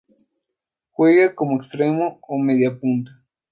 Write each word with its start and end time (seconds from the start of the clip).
Juega 0.89 1.35
como 1.35 1.57
extremo 1.57 2.17
o 2.23 2.35
media 2.39 2.71
punta. 2.79 3.11